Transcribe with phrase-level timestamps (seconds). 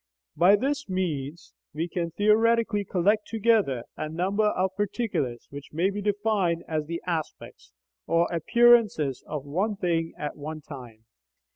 [0.35, 6.01] By this means we can theoretically collect together a number of particulars which may be
[6.01, 7.71] defined as the "aspects"
[8.07, 11.05] or "appearances" of one thing at one time.